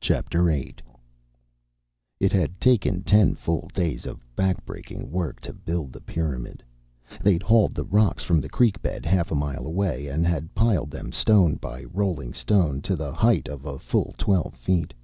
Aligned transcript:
VIII 0.00 0.76
It 2.20 2.30
had 2.32 2.60
taken 2.60 3.02
ten 3.02 3.34
full 3.34 3.68
days 3.74 4.06
of 4.06 4.20
back 4.36 4.64
breaking 4.64 5.10
work 5.10 5.40
to 5.40 5.52
build 5.52 5.92
the 5.92 6.00
pyramid. 6.00 6.62
They'd 7.20 7.42
hauled 7.42 7.74
the 7.74 7.82
rocks 7.84 8.22
from 8.22 8.40
the 8.40 8.48
creek 8.48 8.80
bed 8.80 9.04
half 9.04 9.32
a 9.32 9.34
mile 9.34 9.66
away 9.66 10.06
and 10.06 10.24
had 10.24 10.54
piled 10.54 10.92
them, 10.92 11.10
stone 11.10 11.56
by 11.56 11.82
rolling 11.82 12.32
stone, 12.32 12.80
to 12.82 12.94
the 12.94 13.12
height 13.12 13.48
of 13.48 13.64
a 13.64 13.80
full 13.80 14.14
twelve 14.18 14.54
feet. 14.54 14.94